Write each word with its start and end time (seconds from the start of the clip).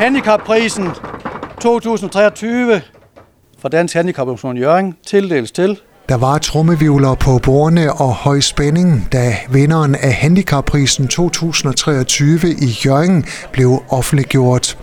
Handicapprisen 0.00 0.88
2023 1.60 2.82
fra 3.58 3.68
Dansk 3.68 3.94
Handicaporganisation 3.94 4.56
Jørgen 4.56 4.94
tildeles 5.06 5.52
til 5.52 5.80
Der 6.08 6.14
var 6.14 6.38
trommevivler 6.38 7.14
på 7.14 7.38
bordene 7.42 7.92
og 7.92 8.14
høj 8.14 8.40
spænding, 8.40 9.08
da 9.12 9.36
vinderen 9.50 9.94
af 9.94 10.12
Handicapprisen 10.12 11.08
2023 11.08 12.38
i 12.50 12.78
Jørgen 12.84 13.24
blev 13.52 13.82
offentliggjort. 13.88 14.78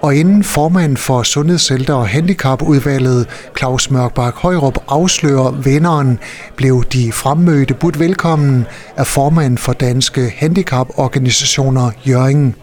Og 0.00 0.14
inden 0.14 0.44
formand 0.44 0.96
for 0.96 1.22
Sundhedscenter 1.22 1.94
og 1.94 2.08
Handicapudvalget, 2.08 3.28
Claus 3.58 3.90
Mørkbak 3.90 4.34
Højrup, 4.34 4.78
afslører 4.88 5.50
vinderen, 5.50 6.18
blev 6.56 6.84
de 6.84 7.12
fremmødte 7.12 7.74
budt 7.74 7.98
velkommen 7.98 8.66
af 8.96 9.06
formand 9.06 9.58
for 9.58 9.72
Danske 9.72 10.34
Handicaporganisationer 10.36 11.90
Jørgen. 12.08 12.54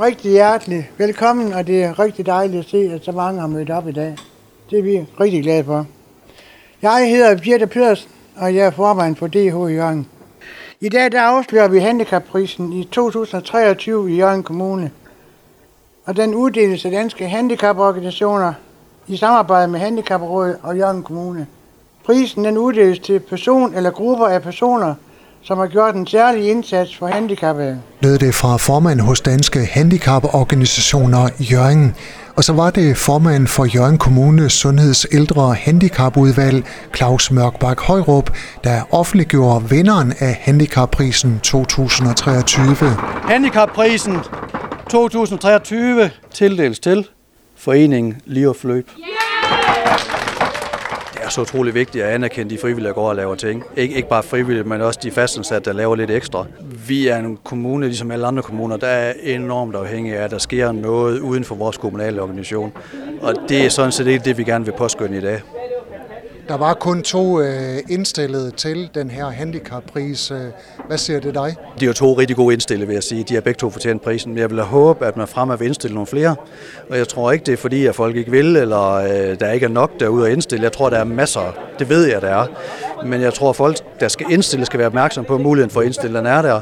Rigtig 0.00 0.30
hjertelig 0.30 0.90
velkommen, 0.98 1.52
og 1.52 1.66
det 1.66 1.84
er 1.84 1.98
rigtig 1.98 2.26
dejligt 2.26 2.58
at 2.58 2.70
se, 2.70 2.92
at 2.94 3.04
så 3.04 3.12
mange 3.12 3.40
har 3.40 3.46
mødt 3.46 3.70
op 3.70 3.88
i 3.88 3.92
dag. 3.92 4.16
Det 4.70 4.78
er 4.78 4.82
vi 4.82 5.06
rigtig 5.20 5.42
glade 5.42 5.64
for. 5.64 5.86
Jeg 6.82 7.10
hedder 7.10 7.38
Birte 7.42 7.66
Pedersen, 7.66 8.10
og 8.36 8.54
jeg 8.54 8.66
er 8.66 8.70
formand 8.70 9.16
for 9.16 9.26
DH 9.26 9.74
Jørgen. 9.74 10.06
I 10.80 10.88
dag 10.88 11.12
der 11.12 11.22
afslører 11.22 11.68
vi 11.68 11.78
handicapprisen 11.78 12.72
i 12.72 12.84
2023 12.84 14.12
i 14.12 14.16
Jørgen 14.16 14.42
Kommune. 14.42 14.90
Og 16.04 16.16
den 16.16 16.34
uddeles 16.34 16.84
af 16.84 16.90
danske 16.90 17.28
handicaporganisationer 17.28 18.52
i 19.06 19.16
samarbejde 19.16 19.68
med 19.68 19.80
Handicaprådet 19.80 20.56
og 20.62 20.76
Jørgen 20.76 21.02
Kommune. 21.02 21.46
Prisen 22.04 22.44
den 22.44 22.58
uddeles 22.58 22.98
til 22.98 23.20
person 23.20 23.74
eller 23.74 23.90
grupper 23.90 24.26
af 24.26 24.42
personer, 24.42 24.94
som 25.42 25.58
har 25.58 25.66
gjort 25.66 25.94
en 25.94 26.06
særlig 26.06 26.50
indsats 26.50 26.96
for 26.96 27.06
handicappede. 27.06 27.80
Lød 28.00 28.18
det 28.18 28.34
fra 28.34 28.56
formand 28.56 29.00
hos 29.00 29.20
Danske 29.20 29.58
Handicaporganisationer 29.58 31.28
Jørgen. 31.38 31.94
Og 32.36 32.44
så 32.44 32.52
var 32.52 32.70
det 32.70 32.96
formand 32.96 33.46
for 33.46 33.64
Jørgen 33.64 33.98
Kommune 33.98 34.50
Sundheds 34.50 35.06
Ældre 35.12 35.42
og 35.42 35.56
Handicapudvalg, 35.56 36.64
Claus 36.96 37.30
Mørkbak 37.30 37.80
Højrup, 37.80 38.30
der 38.64 38.82
offentliggjorde 38.90 39.70
vinderen 39.70 40.12
af 40.18 40.38
Handicapprisen 40.40 41.40
2023. 41.42 42.64
Handicapprisen 43.28 44.16
2023 44.90 46.10
tildeles 46.34 46.78
til 46.78 47.08
Foreningen 47.56 48.20
Liv 48.24 48.48
og 48.48 48.56
Fløb. 48.56 48.90
Er 48.90 50.29
så 51.32 51.40
utrolig 51.40 51.74
vigtigt 51.74 52.04
at 52.04 52.14
anerkende 52.14 52.54
de 52.54 52.58
frivillige, 52.60 52.88
der 52.88 52.94
går 52.94 53.08
og 53.08 53.16
laver 53.16 53.34
ting. 53.34 53.64
Ikke, 53.76 53.94
ikke 53.94 54.08
bare 54.08 54.22
frivillige, 54.22 54.64
men 54.64 54.80
også 54.80 55.00
de 55.02 55.10
fastansatte, 55.10 55.70
der 55.70 55.76
laver 55.76 55.96
lidt 55.96 56.10
ekstra. 56.10 56.46
Vi 56.88 57.08
er 57.08 57.16
en 57.16 57.38
kommune, 57.44 57.86
ligesom 57.86 58.10
alle 58.10 58.26
andre 58.26 58.42
kommuner, 58.42 58.76
der 58.76 58.86
er 58.86 59.12
enormt 59.22 59.76
afhængige 59.76 60.16
af, 60.16 60.24
at 60.24 60.30
der 60.30 60.38
sker 60.38 60.72
noget 60.72 61.20
uden 61.20 61.44
for 61.44 61.54
vores 61.54 61.76
kommunale 61.76 62.22
organisation. 62.22 62.72
Og 63.20 63.34
det 63.48 63.64
er 63.64 63.68
sådan 63.68 63.92
set 63.92 64.06
ikke 64.06 64.24
det, 64.24 64.38
vi 64.38 64.44
gerne 64.44 64.64
vil 64.64 64.72
påskynde 64.72 65.18
i 65.18 65.20
dag. 65.20 65.40
Der 66.48 66.56
var 66.56 66.74
kun 66.74 67.02
to 67.02 67.40
øh, 67.40 67.78
indstillede 67.88 68.50
til 68.50 68.90
den 68.94 69.10
her 69.10 69.26
handicappris. 69.26 70.30
Øh, 70.30 70.38
hvad 70.86 70.98
siger 70.98 71.20
det 71.20 71.34
dig? 71.34 71.56
De 71.80 71.84
er 71.84 71.86
jo 71.86 71.92
to 71.92 72.18
rigtig 72.18 72.36
gode 72.36 72.52
indstillede, 72.52 72.86
vil 72.86 72.94
jeg 72.94 73.02
sige. 73.02 73.24
De 73.24 73.34
har 73.34 73.40
begge 73.40 73.58
to 73.58 73.70
fortjent 73.70 74.02
prisen. 74.02 74.32
Men 74.32 74.38
jeg 74.38 74.50
vil 74.50 74.62
håbe, 74.62 75.06
at 75.06 75.16
man 75.16 75.28
fremad 75.28 75.58
vil 75.58 75.66
indstille 75.66 75.94
nogle 75.94 76.06
flere. 76.06 76.36
Og 76.90 76.98
jeg 76.98 77.08
tror 77.08 77.32
ikke, 77.32 77.44
det 77.46 77.52
er 77.52 77.56
fordi, 77.56 77.86
at 77.86 77.94
folk 77.94 78.16
ikke 78.16 78.30
vil, 78.30 78.56
eller 78.56 78.92
øh, 78.92 79.40
der 79.40 79.50
ikke 79.52 79.64
er 79.64 79.70
nok 79.70 80.00
derude 80.00 80.26
at 80.26 80.32
indstille. 80.32 80.64
Jeg 80.64 80.72
tror, 80.72 80.90
der 80.90 80.98
er 80.98 81.04
masser. 81.04 81.54
Det 81.78 81.88
ved 81.88 82.06
jeg, 82.06 82.22
der 82.22 82.28
er. 82.28 82.46
Men 83.04 83.20
jeg 83.20 83.34
tror, 83.34 83.50
at 83.50 83.56
folk, 83.56 83.76
der 84.00 84.08
skal 84.08 84.26
indstille, 84.30 84.66
skal 84.66 84.78
være 84.78 84.86
opmærksom 84.86 85.24
på, 85.24 85.34
at 85.34 85.40
muligheden 85.40 85.70
for 85.70 85.80
at 85.80 85.86
indstille, 85.86 86.18
den 86.18 86.26
er 86.26 86.42
der. 86.42 86.60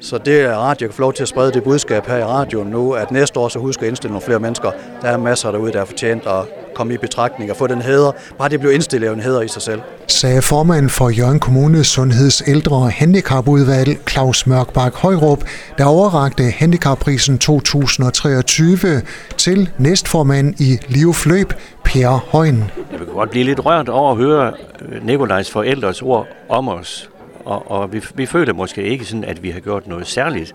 Så 0.00 0.18
det 0.18 0.40
er 0.40 0.56
rart, 0.56 0.80
jeg 0.80 0.88
kan 0.88 0.94
få 0.94 1.00
lov 1.02 1.12
til 1.12 1.22
at 1.22 1.28
sprede 1.28 1.52
det 1.52 1.62
budskab 1.62 2.06
her 2.06 2.16
i 2.16 2.24
radioen 2.24 2.68
nu, 2.68 2.92
at 2.92 3.10
næste 3.10 3.40
år 3.40 3.48
så 3.48 3.58
husker 3.58 3.82
at 3.82 3.88
indstille 3.88 4.12
nogle 4.12 4.24
flere 4.24 4.40
mennesker. 4.40 4.70
Der 5.02 5.08
er 5.08 5.16
masser 5.16 5.50
derude, 5.50 5.72
der 5.72 5.80
er 5.80 5.84
fortjent 5.84 6.26
at 6.26 6.44
komme 6.76 6.94
i 6.94 6.96
betragtning 6.96 7.50
og 7.50 7.56
få 7.56 7.66
den 7.66 7.82
hæder. 7.82 8.12
Bare 8.38 8.48
det 8.48 8.60
blev 8.60 8.72
indstillet 8.72 9.12
en 9.12 9.20
hæder 9.20 9.40
i 9.40 9.48
sig 9.48 9.62
selv. 9.62 9.80
Sagde 10.06 10.42
formand 10.42 10.88
for 10.88 11.10
Jørgen 11.10 11.40
Kommune 11.40 11.84
Sundheds 11.84 12.42
Ældre 12.46 12.76
og 12.76 12.92
Handicapudvalg, 12.92 13.98
Claus 14.10 14.46
Mørkbak 14.46 14.94
Højrup, 14.94 15.44
der 15.78 15.84
overrakte 15.84 16.42
Handicapprisen 16.42 17.38
2023 17.38 19.02
til 19.36 19.70
næstformand 19.78 20.60
i 20.60 20.78
Livfløb, 20.88 21.52
Per 21.84 22.08
Højen. 22.08 22.70
Jeg 22.92 23.00
vil 23.00 23.08
godt 23.08 23.30
blive 23.30 23.44
lidt 23.44 23.66
rørt 23.66 23.88
over 23.88 24.10
at 24.10 24.16
høre 24.16 24.52
øh, 24.88 25.06
Nikolajs 25.06 25.50
forældres 25.50 26.02
ord 26.02 26.26
om 26.48 26.68
os. 26.68 27.10
Og, 27.44 27.70
og 27.70 27.92
vi, 27.92 28.04
vi 28.14 28.26
føler 28.26 28.52
måske 28.52 28.82
ikke 28.82 29.04
sådan, 29.04 29.24
at 29.24 29.42
vi 29.42 29.50
har 29.50 29.60
gjort 29.60 29.86
noget 29.86 30.06
særligt, 30.06 30.54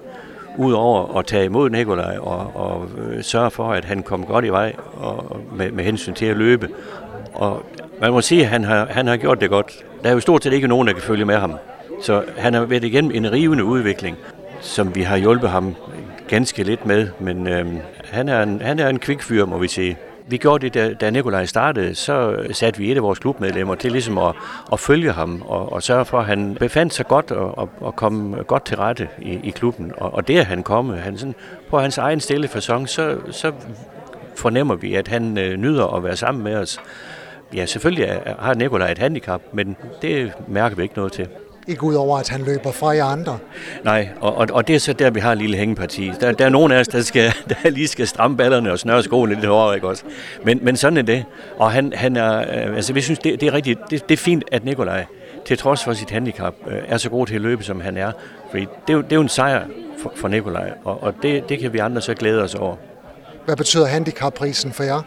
udover 0.58 1.18
at 1.18 1.26
tage 1.26 1.46
imod 1.46 1.70
Nikolaj 1.70 2.18
og, 2.18 2.52
og 2.56 2.90
øh, 2.98 3.24
sørge 3.24 3.52
for, 3.52 3.74
at 3.74 3.86
han 3.86 4.04
kom 4.04 4.26
godt 4.26 4.46
i 4.46 4.50
vej 4.50 4.74
og, 4.94 5.42
med, 5.56 5.72
med 5.72 5.84
hensyn 5.84 6.14
til 6.14 6.26
at 6.26 6.38
løbe. 6.38 6.70
Og 7.34 7.66
man 8.02 8.12
må 8.12 8.22
sige, 8.22 8.42
at 8.42 8.48
han 8.48 8.64
har, 8.64 8.88
han 8.90 9.08
har 9.08 9.18
gjort 9.18 9.42
det 9.42 9.50
godt. 9.50 9.86
Der 10.04 10.10
er 10.10 10.14
jo 10.14 10.20
stort 10.20 10.44
set 10.44 10.54
ikke 10.54 10.68
nogen, 10.68 10.88
der 10.88 10.94
kan 10.94 11.02
følge 11.02 11.26
med 11.26 11.36
ham. 11.36 11.54
Så 12.02 12.24
han 12.38 12.54
har 12.54 12.66
været 12.66 12.84
igennem 12.84 13.12
en 13.16 13.32
rivende 13.32 13.64
udvikling, 13.64 14.18
som 14.62 14.96
vi 14.96 15.02
har 15.02 15.18
hjulpet 15.18 15.50
ham 15.50 15.76
ganske 16.28 16.64
lidt 16.64 16.86
med. 16.86 17.08
Men 17.20 17.48
øh, 17.48 17.66
han, 18.04 18.30
er 18.30 18.44
en, 18.44 18.62
han 18.62 18.80
er 18.80 18.90
en 18.90 19.00
kvikfyr, 19.00 19.46
må 19.46 19.58
vi 19.58 19.68
sige. 19.68 19.98
Vi 20.28 20.38
gjorde 20.38 20.70
det, 20.70 20.74
da, 20.74 20.94
da 20.94 21.10
Nikolaj 21.10 21.46
startede, 21.46 21.96
så 21.96 22.46
satte 22.52 22.80
vi 22.80 22.92
et 22.92 22.98
af 22.98 23.04
vores 23.04 23.20
klubmedlemmer 23.20 23.76
til 23.76 23.92
ligesom 23.92 24.18
at, 24.18 24.36
at 24.74 24.80
følge 24.80 25.12
ham 25.12 25.42
og, 25.42 25.74
og 25.74 25.84
sørge 25.84 26.06
for, 26.06 26.20
at 26.20 26.26
han 26.26 26.56
befandt 26.56 26.94
sig 26.94 27.08
godt 27.08 27.32
og, 27.32 27.58
og, 27.58 27.70
og 27.80 27.96
kom 27.96 28.36
godt 28.48 28.66
til 28.66 28.78
rette 28.78 29.08
i, 29.22 29.40
i 29.44 29.50
klubben. 29.50 29.92
Og, 29.98 30.14
og 30.14 30.28
det 30.28 30.38
er 30.38 30.44
han 30.44 30.64
kommet. 30.64 31.00
Han 31.00 31.18
sådan, 31.18 31.36
på 31.70 31.80
hans 31.80 31.98
egen 31.98 32.20
stille 32.20 32.48
fasong, 32.48 32.90
så, 32.90 33.18
så 33.32 33.52
fornemmer 34.36 34.76
vi, 34.76 34.96
at 34.96 35.08
han 35.08 35.38
øh, 35.38 35.58
nyder 35.58 35.96
at 35.96 36.04
være 36.04 36.16
sammen 36.16 36.44
med 36.44 36.56
os. 36.56 36.80
Ja, 37.54 37.66
selvfølgelig 37.66 38.22
har 38.40 38.54
Nikolaj 38.54 38.92
et 38.92 38.98
handicap, 38.98 39.42
men 39.54 39.78
det 40.02 40.34
mærker 40.48 40.76
vi 40.76 40.84
ikke 40.84 40.96
noget 40.96 41.12
til. 41.12 41.28
Ikke 41.68 41.84
ud 41.84 41.94
over, 41.94 42.18
at 42.18 42.30
han 42.30 42.42
løber 42.42 42.72
fra 42.72 42.90
jer 42.90 43.06
andre. 43.06 43.38
Nej, 43.84 44.10
og, 44.20 44.36
og, 44.36 44.48
og 44.52 44.68
det 44.68 44.76
er 44.76 44.80
så 44.80 44.94
der, 44.94 45.10
vi 45.10 45.20
har 45.20 45.32
en 45.32 45.38
lille 45.38 45.58
hængeparti. 45.58 46.12
Der, 46.22 46.32
der 46.32 46.46
er 46.46 46.50
nogen 46.50 46.72
af 46.72 46.80
os, 46.80 46.88
der, 46.88 47.02
skal, 47.02 47.34
der 47.64 47.70
lige 47.70 47.88
skal 47.88 48.08
stramme 48.08 48.38
ballerne 48.38 48.72
og 48.72 48.80
snøre 48.80 49.04
skoene 49.04 49.36
lidt 49.36 49.46
hårdere, 49.46 49.76
ikke 49.76 49.88
også? 49.88 50.04
Men, 50.46 50.60
men 50.62 50.78
sådan 50.78 50.98
er 50.98 51.02
det. 51.02 51.26
Og 51.58 51.72
han, 51.72 51.94
han 51.96 52.16
er, 52.16 52.40
øh, 52.40 52.76
altså 52.76 52.94
vi 52.94 53.02
synes, 53.02 53.20
det, 53.20 53.42
det 53.42 53.48
er 53.48 53.54
rigtigt, 53.54 53.80
det, 53.90 54.10
det 54.10 54.16
er 54.16 54.22
fint, 54.22 54.44
at 54.52 54.66
Nikolaj, 54.66 55.06
til 55.46 55.58
trods 55.58 55.84
for 55.84 55.94
sit 55.94 56.10
handicap, 56.10 56.54
øh, 56.68 56.78
er 56.88 56.98
så 56.98 57.10
god 57.10 57.28
til 57.28 57.36
at 57.36 57.42
løbe, 57.42 57.64
som 57.64 57.82
han 57.82 57.98
er. 57.98 58.12
Fordi 58.50 58.62
det 58.62 58.90
er 58.90 58.94
jo, 58.94 59.02
det 59.02 59.12
er 59.12 59.16
jo 59.16 59.22
en 59.22 59.30
sejr 59.30 59.66
for, 60.02 60.14
for 60.16 60.28
Nikolaj, 60.28 60.72
og, 60.84 61.04
og 61.04 61.14
det, 61.22 61.50
det 61.50 61.60
kan 61.60 61.74
vi 61.74 61.78
andre 61.78 62.02
så 62.02 62.14
glæde 62.14 62.44
os 62.44 62.56
over. 62.56 62.76
Hvad 63.46 63.56
betyder 63.56 63.86
handicapprisen 63.86 64.72
for 64.72 64.84
jer? 64.84 65.02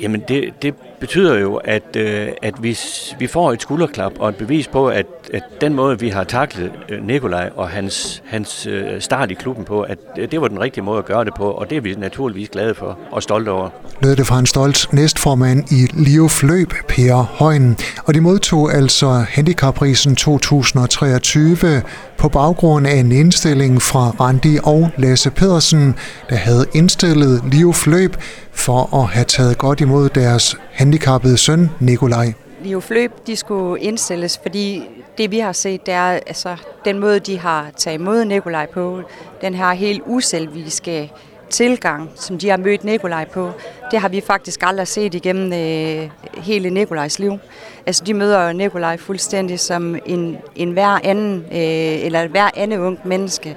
Jamen 0.00 0.20
det, 0.28 0.62
det 0.62 0.74
betyder 1.00 1.38
jo, 1.38 1.56
at, 1.56 1.96
øh, 1.96 2.28
at 2.42 2.62
vi, 2.62 2.78
vi 3.18 3.26
får 3.26 3.52
et 3.52 3.62
skulderklap 3.62 4.12
og 4.18 4.28
et 4.28 4.36
bevis 4.36 4.68
på, 4.68 4.88
at, 4.88 5.06
at 5.34 5.42
den 5.60 5.74
måde, 5.74 6.00
vi 6.00 6.08
har 6.08 6.24
taklet 6.24 6.72
øh, 6.88 7.06
Nikolaj 7.06 7.50
og 7.56 7.68
hans, 7.68 8.22
hans 8.26 8.66
øh, 8.66 9.00
start 9.00 9.30
i 9.30 9.34
klubben 9.34 9.64
på, 9.64 9.82
at 9.82 9.98
øh, 10.18 10.30
det 10.30 10.40
var 10.40 10.48
den 10.48 10.60
rigtige 10.60 10.84
måde 10.84 10.98
at 10.98 11.04
gøre 11.04 11.24
det 11.24 11.34
på, 11.34 11.50
og 11.50 11.70
det 11.70 11.76
er 11.76 11.80
vi 11.80 11.94
naturligvis 11.94 12.48
glade 12.48 12.74
for 12.74 12.98
og 13.10 13.22
stolte 13.22 13.48
over. 13.48 13.70
Lød 14.02 14.16
det 14.16 14.26
fra 14.26 14.38
en 14.38 14.46
stolt 14.46 14.92
næstformand 14.92 15.72
i 15.72 15.88
Livfløb, 15.92 16.72
Per 16.88 17.14
Højen. 17.14 17.76
Og 18.04 18.14
de 18.14 18.20
modtog 18.20 18.74
altså 18.74 19.24
handicapprisen 19.28 20.16
2023 20.16 21.82
på 22.18 22.28
baggrund 22.28 22.86
af 22.86 22.94
en 22.96 23.12
indstilling 23.12 23.82
fra 23.82 24.10
Randi 24.20 24.58
og 24.64 24.90
Lasse 24.96 25.30
Pedersen, 25.30 25.94
der 26.30 26.36
havde 26.36 26.66
indstillet 26.74 27.42
Livfløb 27.52 28.16
for 28.52 29.02
at 29.02 29.08
have 29.08 29.24
taget 29.24 29.58
godt 29.58 29.80
imod 29.80 30.08
deres 30.08 30.56
handicappede 30.72 31.36
søn 31.36 31.70
Nikolaj. 31.80 32.32
Leo 32.64 32.80
Fløb, 32.80 33.10
de 33.26 33.36
skulle 33.36 33.82
indstilles, 33.82 34.40
fordi 34.42 34.82
det 35.18 35.30
vi 35.30 35.38
har 35.38 35.52
set, 35.52 35.86
det 35.86 35.94
er 35.94 36.20
altså 36.26 36.56
den 36.84 36.98
måde, 36.98 37.18
de 37.20 37.38
har 37.38 37.66
taget 37.76 38.00
imod 38.00 38.24
Nikolaj 38.24 38.66
på, 38.74 39.00
den 39.40 39.54
her 39.54 39.72
helt 39.72 40.02
uselviske 40.06 41.12
tilgang, 41.50 42.10
som 42.14 42.38
de 42.38 42.48
har 42.48 42.56
mødt 42.56 42.84
Nikolaj 42.84 43.24
på, 43.24 43.50
det 43.90 44.00
har 44.00 44.08
vi 44.08 44.20
faktisk 44.20 44.60
aldrig 44.62 44.88
set 44.88 45.14
igennem 45.14 45.52
øh, 45.52 46.10
hele 46.42 46.70
Nikolajs 46.70 47.18
liv. 47.18 47.38
Altså, 47.86 48.04
de 48.04 48.14
møder 48.14 48.52
Nikolaj 48.52 48.96
fuldstændig 48.96 49.60
som 49.60 49.96
en, 50.06 50.36
en 50.56 50.70
hver 50.70 50.98
anden, 51.04 51.44
øh, 51.52 52.04
eller 52.04 52.28
hver 52.28 52.50
anden 52.56 52.80
ung 52.80 52.98
menneske, 53.04 53.56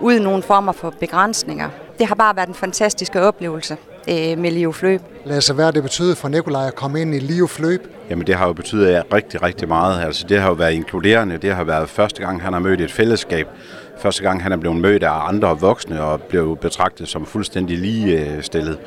uden 0.00 0.22
nogen 0.22 0.42
former 0.42 0.72
for 0.72 0.94
begrænsninger. 1.00 1.68
Det 1.98 2.06
har 2.06 2.14
bare 2.14 2.36
været 2.36 2.48
en 2.48 2.54
fantastisk 2.54 3.16
oplevelse 3.16 3.76
øh, 4.08 4.38
med 4.38 4.50
Leo 4.50 4.72
Fløb. 4.72 5.00
Lasse, 5.24 5.54
hvad 5.54 5.64
har 5.64 5.72
det 5.72 5.82
betydet 5.82 6.16
for 6.16 6.28
Nikolaj 6.28 6.66
at 6.66 6.74
komme 6.74 7.00
ind 7.00 7.14
i 7.14 7.18
Livfløb? 7.18 7.86
Jamen 8.10 8.26
det 8.26 8.34
har 8.34 8.46
jo 8.46 8.52
betydet 8.52 9.04
rigtig, 9.12 9.42
rigtig 9.42 9.68
meget. 9.68 10.04
Altså 10.04 10.26
det 10.28 10.40
har 10.40 10.48
jo 10.48 10.54
været 10.54 10.72
inkluderende. 10.72 11.38
Det 11.38 11.54
har 11.54 11.64
været 11.64 11.88
første 11.88 12.22
gang, 12.22 12.42
han 12.42 12.52
har 12.52 12.60
mødt 12.60 12.80
et 12.80 12.92
fællesskab. 12.92 13.48
Første 14.02 14.22
gang, 14.22 14.42
han 14.42 14.52
er 14.52 14.56
blevet 14.56 14.76
mødt 14.76 15.02
af 15.02 15.28
andre 15.28 15.58
voksne 15.60 16.02
og 16.02 16.22
blev 16.22 16.56
betragtet 16.56 17.08
som 17.08 17.26
fuldstændig 17.26 17.78
ligestillet. 17.78 18.78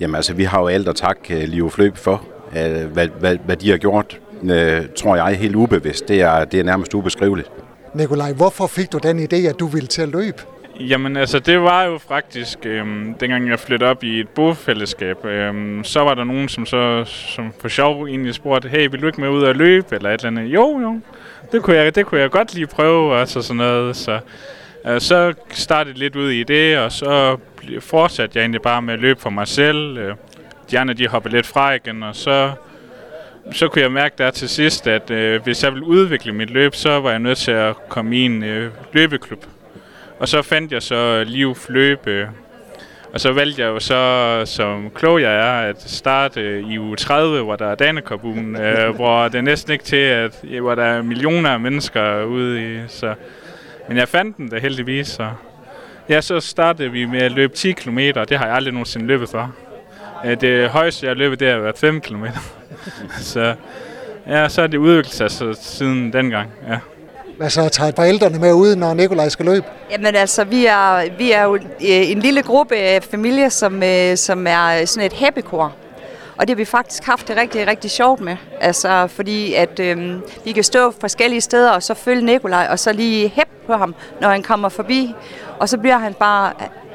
Jamen 0.00 0.14
altså, 0.14 0.34
vi 0.34 0.44
har 0.44 0.60
jo 0.60 0.66
alt 0.66 0.88
at 0.88 0.96
takke 0.96 1.46
Liv 1.46 1.70
Fløb 1.70 1.96
for, 1.96 2.24
øh, 2.56 2.92
hvad, 2.92 3.08
hvad, 3.20 3.36
hvad 3.44 3.56
de 3.56 3.70
har 3.70 3.76
gjort, 3.76 4.20
øh, 4.42 4.82
tror 4.96 5.16
jeg, 5.16 5.36
helt 5.36 5.56
ubevidst. 5.56 6.08
Det 6.08 6.20
er, 6.20 6.44
det 6.44 6.60
er 6.60 6.64
nærmest 6.64 6.94
ubeskriveligt. 6.94 7.50
Nikolaj, 7.94 8.32
hvorfor 8.32 8.66
fik 8.66 8.92
du 8.92 8.98
den 8.98 9.18
idé, 9.18 9.36
at 9.48 9.60
du 9.60 9.66
ville 9.66 9.86
til 9.86 10.02
at 10.02 10.08
løbe? 10.08 10.42
Jamen 10.80 11.16
altså, 11.16 11.38
det 11.38 11.60
var 11.60 11.84
jo 11.84 11.98
faktisk, 11.98 12.58
øhm, 12.66 13.14
dengang 13.20 13.48
jeg 13.48 13.60
flyttede 13.60 13.90
op 13.90 14.04
i 14.04 14.20
et 14.20 14.28
bofællesskab, 14.28 15.24
øhm, 15.24 15.84
så 15.84 16.00
var 16.00 16.14
der 16.14 16.24
nogen, 16.24 16.48
som 16.48 16.66
så 16.66 17.04
som 17.04 17.52
for 17.60 17.68
sjov 17.68 18.06
egentlig 18.06 18.34
spurgte, 18.34 18.68
hey, 18.68 18.88
vil 18.90 19.02
du 19.02 19.06
ikke 19.06 19.20
med 19.20 19.28
ud 19.28 19.42
og 19.42 19.54
løbe, 19.54 19.86
eller 19.96 20.10
et 20.10 20.24
eller 20.24 20.40
andet? 20.40 20.54
Jo, 20.54 20.80
jo, 20.80 21.00
det 21.52 21.62
kunne 21.62 21.76
jeg, 21.76 21.94
det 21.94 22.06
kunne 22.06 22.20
jeg 22.20 22.30
godt 22.30 22.54
lige 22.54 22.66
prøve, 22.66 23.12
og 23.14 23.28
så 23.28 23.42
sådan 23.42 23.56
noget. 23.56 23.96
Så, 23.96 24.20
øh, 24.86 25.00
så 25.00 25.34
startede 25.50 25.98
lidt 25.98 26.16
ud 26.16 26.30
i 26.30 26.42
det, 26.42 26.78
og 26.78 26.92
så 26.92 27.36
fortsatte 27.80 28.38
jeg 28.38 28.42
egentlig 28.42 28.62
bare 28.62 28.82
med 28.82 28.94
at 28.94 29.00
løbe 29.00 29.20
for 29.20 29.30
mig 29.30 29.48
selv. 29.48 29.98
Øh, 29.98 30.14
de 30.70 30.78
andre, 30.78 30.94
de 30.94 31.08
hoppede 31.08 31.34
lidt 31.34 31.46
fra 31.46 31.72
igen, 31.72 32.02
og 32.02 32.16
så 32.16 32.52
så 33.52 33.68
kunne 33.68 33.82
jeg 33.82 33.92
mærke 33.92 34.14
der 34.18 34.30
til 34.30 34.48
sidst, 34.48 34.86
at 34.86 35.10
øh, 35.10 35.42
hvis 35.42 35.64
jeg 35.64 35.72
ville 35.72 35.86
udvikle 35.86 36.32
mit 36.32 36.50
løb, 36.50 36.74
så 36.74 37.00
var 37.00 37.10
jeg 37.10 37.18
nødt 37.18 37.38
til 37.38 37.50
at 37.50 37.88
komme 37.88 38.16
i 38.16 38.20
en 38.20 38.42
øh, 38.42 38.70
løbeklub. 38.92 39.44
Og 40.18 40.28
så 40.28 40.42
fandt 40.42 40.72
jeg 40.72 40.82
så 40.82 41.24
Liv 41.26 41.56
Løbe, 41.68 42.28
og 43.14 43.20
så 43.20 43.32
valgte 43.32 43.62
jeg 43.62 43.68
jo 43.68 43.78
så, 43.78 44.42
som 44.44 44.90
klog 44.94 45.22
jeg 45.22 45.34
er, 45.36 45.68
at 45.68 45.82
starte 45.82 46.60
i 46.60 46.78
uge 46.78 46.96
30, 46.96 47.42
hvor 47.42 47.56
der 47.56 47.66
er 47.66 47.74
Danekorbugen, 47.74 48.56
øh, 48.62 48.94
hvor 48.94 49.28
det 49.28 49.34
er 49.34 49.42
næsten 49.42 49.72
ikke 49.72 49.84
til, 49.84 49.96
at 49.96 50.44
hvor 50.60 50.74
der 50.74 50.84
er 50.84 51.02
millioner 51.02 51.50
af 51.50 51.60
mennesker 51.60 52.24
ude 52.24 52.74
i. 52.74 52.78
Så. 52.88 53.14
Men 53.88 53.96
jeg 53.96 54.08
fandt 54.08 54.36
den 54.36 54.48
da 54.48 54.58
heldigvis, 54.58 55.06
så 55.06 55.30
ja, 56.08 56.20
så 56.20 56.40
startede 56.40 56.90
vi 56.90 57.04
med 57.04 57.22
at 57.22 57.32
løbe 57.32 57.54
10 57.54 57.72
km, 57.72 57.98
det 57.98 58.38
har 58.38 58.46
jeg 58.46 58.54
aldrig 58.54 58.72
nogensinde 58.74 59.06
løbet 59.06 59.28
for. 59.28 59.54
Øh, 60.24 60.40
det 60.40 60.68
højeste, 60.68 61.06
jeg 61.06 61.10
har 61.10 61.16
løbet, 61.16 61.40
det 61.40 61.48
har 61.48 61.58
været 61.58 61.78
5 61.78 62.00
km. 62.00 62.24
så 63.32 63.54
ja, 64.26 64.48
så 64.48 64.62
er 64.62 64.66
det 64.66 64.78
udviklet 64.78 65.14
sig 65.14 65.30
så, 65.30 65.58
siden 65.60 66.12
dengang, 66.12 66.50
ja. 66.68 66.78
Hvad 67.36 67.50
så 67.50 67.68
tager 67.68 67.92
forældrene 67.96 68.38
med 68.38 68.52
ud, 68.52 68.76
når 68.76 68.94
Nikolaj 68.94 69.28
skal 69.28 69.46
løbe? 69.46 69.66
Jamen 69.90 70.14
altså, 70.14 70.44
vi 70.44 70.66
er, 70.66 71.16
vi 71.18 71.32
er 71.32 71.42
jo 71.42 71.54
øh, 71.54 71.60
en 71.80 72.18
lille 72.18 72.42
gruppe 72.42 72.76
af 72.76 73.02
familier, 73.02 73.48
som, 73.48 73.82
øh, 73.82 74.16
som 74.16 74.46
er 74.46 74.84
sådan 74.84 75.06
et 75.06 75.12
happykor. 75.12 75.72
Og 76.36 76.48
det 76.48 76.50
har 76.50 76.56
vi 76.56 76.64
faktisk 76.64 77.04
haft 77.04 77.28
det 77.28 77.36
rigtig, 77.36 77.66
rigtig 77.66 77.90
sjovt 77.90 78.20
med. 78.20 78.36
Altså, 78.60 79.06
fordi 79.06 79.54
at 79.54 79.80
øhm, 79.80 80.20
vi 80.44 80.52
kan 80.52 80.64
stå 80.64 80.92
forskellige 81.00 81.40
steder, 81.40 81.70
og 81.70 81.82
så 81.82 81.94
følge 81.94 82.24
Nikolaj, 82.24 82.66
og 82.70 82.78
så 82.78 82.92
lige 82.92 83.28
hæppe 83.28 83.52
på 83.66 83.72
ham, 83.72 83.94
når 84.20 84.28
han 84.28 84.42
kommer 84.42 84.68
forbi. 84.68 85.14
Og 85.58 85.68
så 85.68 85.78
bliver 85.78 85.98
han 85.98 86.14
bare... 86.14 86.52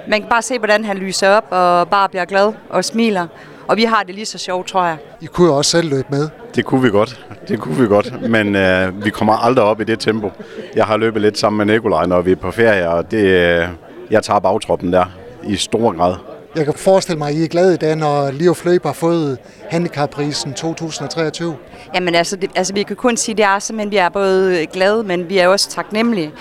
Man 0.07 0.21
kan 0.21 0.29
bare 0.29 0.41
se, 0.41 0.57
hvordan 0.57 0.85
han 0.85 0.97
lyser 0.97 1.29
op, 1.29 1.45
og 1.49 1.89
bare 1.89 2.09
bliver 2.09 2.25
glad 2.25 2.53
og 2.69 2.85
smiler. 2.85 3.27
Og 3.69 3.77
vi 3.77 3.83
har 3.83 4.03
det 4.03 4.15
lige 4.15 4.25
så 4.25 4.37
sjovt, 4.37 4.67
tror 4.67 4.85
jeg. 4.85 4.97
I 5.21 5.25
kunne 5.25 5.47
jo 5.47 5.57
også 5.57 5.71
selv 5.71 5.89
løbe 5.89 6.07
med. 6.09 6.29
Det 6.55 6.65
kunne 6.65 6.81
vi 6.81 6.89
godt. 6.89 7.25
Det 7.47 7.59
kunne 7.59 7.77
vi 7.77 7.87
godt. 7.87 8.29
Men 8.29 8.55
øh, 8.55 9.05
vi 9.05 9.09
kommer 9.09 9.33
aldrig 9.33 9.65
op 9.65 9.81
i 9.81 9.83
det 9.83 9.99
tempo. 9.99 10.31
Jeg 10.75 10.85
har 10.85 10.97
løbet 10.97 11.21
lidt 11.21 11.37
sammen 11.37 11.67
med 11.67 11.75
Nikolaj, 11.75 12.05
når 12.05 12.21
vi 12.21 12.31
er 12.31 12.35
på 12.35 12.51
ferie, 12.51 12.89
og 12.89 13.11
det, 13.11 13.23
øh, 13.23 13.67
jeg 14.11 14.23
tager 14.23 14.39
bagtroppen 14.39 14.93
der 14.93 15.05
i 15.43 15.55
stor 15.55 15.97
grad. 15.97 16.15
Jeg 16.55 16.65
kan 16.65 16.73
forestille 16.73 17.17
mig, 17.17 17.29
at 17.29 17.35
I 17.35 17.43
er 17.43 17.47
glade 17.47 17.73
i 17.73 17.77
dag, 17.77 17.95
når 17.95 18.31
Leo 18.31 18.53
Fløb 18.53 18.85
har 18.85 18.93
fået 18.93 19.37
handicapprisen 19.69 20.53
2023. 20.53 21.55
Jamen 21.95 22.15
altså, 22.15 22.35
det, 22.35 22.51
altså, 22.55 22.73
vi 22.73 22.83
kan 22.83 22.95
kun 22.95 23.17
sige, 23.17 23.33
at 23.33 23.37
det 23.37 23.45
er 23.45 23.59
simpelthen, 23.59 23.91
vi 23.91 23.97
er 23.97 24.09
både 24.09 24.65
glade, 24.73 25.03
men 25.03 25.29
vi 25.29 25.37
er 25.37 25.47
også 25.47 25.69
taknemmelige. 25.69 26.31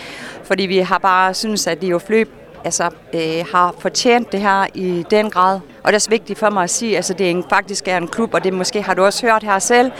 Fordi 0.44 0.62
vi 0.62 0.78
har 0.78 0.98
bare 0.98 1.34
synes, 1.34 1.66
at 1.66 1.82
Leo 1.82 1.98
Fløb 1.98 2.28
altså, 2.64 2.90
øh, 3.14 3.44
har 3.52 3.74
fortjent 3.78 4.32
det 4.32 4.40
her 4.40 4.66
i 4.74 5.04
den 5.10 5.30
grad. 5.30 5.54
Og 5.54 5.86
det 5.86 5.92
er 5.92 5.96
også 5.96 6.10
vigtigt 6.10 6.38
for 6.38 6.50
mig 6.50 6.62
at 6.62 6.70
sige, 6.70 6.90
at 6.90 6.96
altså, 6.96 7.12
det 7.12 7.26
er 7.26 7.30
en, 7.30 7.44
faktisk 7.50 7.88
er 7.88 7.96
en 7.96 8.08
klub, 8.08 8.34
og 8.34 8.44
det 8.44 8.52
måske 8.52 8.82
har 8.82 8.94
du 8.94 9.04
også 9.04 9.26
hørt 9.26 9.42
her 9.42 9.58
selv, 9.58 9.92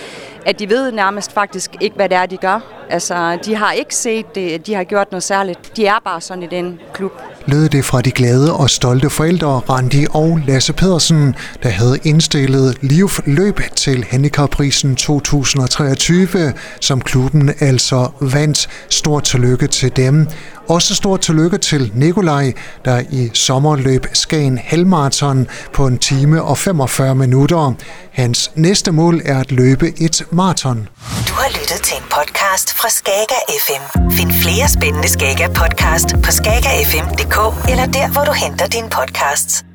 at 0.46 0.58
de 0.58 0.68
ved 0.68 0.92
nærmest 0.92 1.32
faktisk 1.32 1.70
ikke, 1.80 1.96
hvad 1.96 2.08
det 2.08 2.16
er, 2.16 2.26
de 2.26 2.36
gør. 2.36 2.60
Altså, 2.90 3.38
de 3.44 3.56
har 3.56 3.72
ikke 3.72 3.94
set 3.94 4.34
det, 4.34 4.66
de 4.66 4.74
har 4.74 4.84
gjort 4.84 5.10
noget 5.10 5.22
særligt. 5.22 5.76
De 5.76 5.86
er 5.86 5.98
bare 6.04 6.20
sådan 6.20 6.42
i 6.42 6.46
den 6.46 6.80
klub. 6.94 7.12
Lød 7.46 7.68
det 7.68 7.84
fra 7.84 8.00
de 8.00 8.10
glade 8.10 8.56
og 8.56 8.70
stolte 8.70 9.10
forældre 9.10 9.48
Randi 9.48 10.06
og 10.10 10.40
Lasse 10.46 10.72
Pedersen, 10.72 11.34
der 11.62 11.68
havde 11.68 11.98
indstillet 12.04 12.78
Liv 12.80 13.08
løb 13.26 13.60
til 13.76 14.04
Handicapprisen 14.04 14.96
2023, 14.96 16.52
som 16.80 17.00
klubben 17.00 17.50
altså 17.60 18.08
vandt. 18.20 18.68
Stort 18.88 19.22
tillykke 19.22 19.66
til 19.66 19.96
dem. 19.96 20.26
Også 20.68 20.94
stort 20.94 21.20
tillykke 21.20 21.58
til 21.58 21.92
Nikolaj, 21.94 22.52
der 22.84 23.02
i 23.10 23.30
sommer 23.34 23.76
løb 23.76 24.06
Skagen 24.12 24.58
Halmarathon 24.58 25.46
på 25.72 25.86
en 25.86 25.98
time 25.98 26.42
og 26.42 26.58
45 26.58 27.14
minutter. 27.14 27.72
Hans 28.12 28.50
næste 28.54 28.92
mål 28.92 29.20
er 29.24 29.40
at 29.40 29.52
løbe 29.52 30.00
et 30.00 30.22
maraton. 30.30 30.88
Du 31.28 31.32
har 31.32 31.48
lyttet 31.48 31.80
til 31.82 31.96
en 31.96 32.02
podcast 32.10 32.74
fra 32.74 32.88
Skager 32.88 33.40
FM. 33.66 34.10
Find 34.10 34.32
flere 34.32 34.68
spændende 34.68 35.08
Skager 35.08 35.48
podcast 35.48 36.08
på 36.24 36.30
skagerfm.dk 36.30 37.70
eller 37.70 37.86
der, 37.86 38.08
hvor 38.12 38.24
du 38.24 38.32
henter 38.32 38.66
dine 38.66 38.90
podcasts. 38.90 39.67